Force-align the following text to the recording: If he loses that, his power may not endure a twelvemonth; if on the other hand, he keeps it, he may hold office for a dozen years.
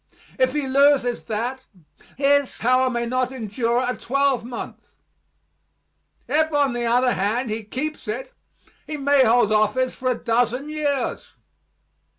If 0.39 0.53
he 0.53 0.67
loses 0.67 1.25
that, 1.25 1.65
his 2.17 2.57
power 2.57 2.89
may 2.89 3.05
not 3.05 3.31
endure 3.31 3.83
a 3.87 3.95
twelvemonth; 3.95 4.95
if 6.27 6.51
on 6.51 6.73
the 6.73 6.85
other 6.85 7.13
hand, 7.13 7.51
he 7.51 7.61
keeps 7.63 8.07
it, 8.07 8.33
he 8.87 8.97
may 8.97 9.23
hold 9.23 9.51
office 9.51 9.93
for 9.93 10.09
a 10.09 10.17
dozen 10.17 10.69
years. 10.69 11.35